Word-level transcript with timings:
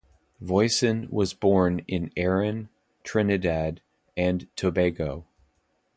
Voisin 0.41 1.07
was 1.11 1.35
born 1.35 1.83
in 1.87 2.11
Erin, 2.17 2.69
Trinidad 3.03 3.83
and 4.17 4.47
Tobago. 4.55 5.27